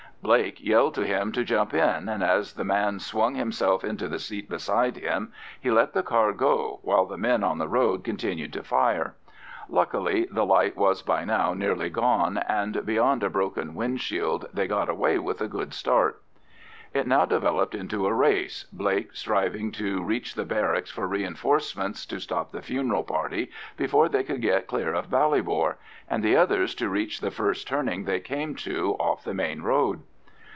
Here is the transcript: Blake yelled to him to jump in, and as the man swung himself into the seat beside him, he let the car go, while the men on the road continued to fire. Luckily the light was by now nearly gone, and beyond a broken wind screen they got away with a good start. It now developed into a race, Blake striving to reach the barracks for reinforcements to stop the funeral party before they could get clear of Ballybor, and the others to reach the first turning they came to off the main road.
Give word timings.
Blake 0.23 0.63
yelled 0.63 0.93
to 0.93 1.03
him 1.03 1.31
to 1.31 1.43
jump 1.43 1.73
in, 1.73 2.07
and 2.07 2.21
as 2.23 2.53
the 2.53 2.63
man 2.63 2.99
swung 2.99 3.33
himself 3.33 3.83
into 3.83 4.07
the 4.07 4.19
seat 4.19 4.47
beside 4.47 4.95
him, 4.97 5.33
he 5.59 5.71
let 5.71 5.93
the 5.93 6.03
car 6.03 6.31
go, 6.31 6.77
while 6.83 7.07
the 7.07 7.17
men 7.17 7.43
on 7.43 7.57
the 7.57 7.67
road 7.67 8.03
continued 8.03 8.53
to 8.53 8.61
fire. 8.61 9.15
Luckily 9.67 10.27
the 10.29 10.45
light 10.45 10.77
was 10.77 11.01
by 11.01 11.25
now 11.25 11.55
nearly 11.55 11.89
gone, 11.89 12.37
and 12.47 12.85
beyond 12.85 13.23
a 13.23 13.31
broken 13.31 13.73
wind 13.73 13.99
screen 13.99 14.41
they 14.53 14.67
got 14.67 14.89
away 14.89 15.17
with 15.17 15.41
a 15.41 15.47
good 15.47 15.73
start. 15.73 16.21
It 16.93 17.07
now 17.07 17.25
developed 17.25 17.73
into 17.73 18.05
a 18.05 18.13
race, 18.13 18.65
Blake 18.71 19.15
striving 19.15 19.71
to 19.73 20.03
reach 20.03 20.35
the 20.35 20.45
barracks 20.45 20.91
for 20.91 21.07
reinforcements 21.07 22.05
to 22.07 22.19
stop 22.19 22.51
the 22.51 22.61
funeral 22.61 23.03
party 23.03 23.49
before 23.75 24.07
they 24.07 24.23
could 24.23 24.41
get 24.43 24.67
clear 24.67 24.93
of 24.93 25.09
Ballybor, 25.09 25.77
and 26.07 26.21
the 26.23 26.35
others 26.37 26.75
to 26.75 26.89
reach 26.89 27.21
the 27.21 27.31
first 27.31 27.67
turning 27.67 28.03
they 28.03 28.19
came 28.19 28.53
to 28.57 28.93
off 28.99 29.23
the 29.23 29.33
main 29.33 29.63
road. 29.63 30.03